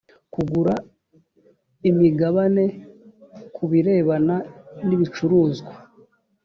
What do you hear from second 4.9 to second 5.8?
ibicuruzwa